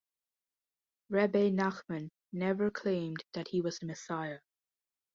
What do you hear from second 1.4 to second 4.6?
Nachman never claimed that he was the Messiah.